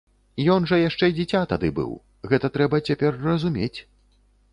Ён 0.53 0.63
жа 0.69 0.77
яшчэ 0.89 1.09
дзіця 1.17 1.41
тады 1.51 1.69
быў, 1.79 1.91
гэта 2.31 2.51
трэба 2.57 2.81
цяпер 2.87 3.21
разумець. 3.27 3.79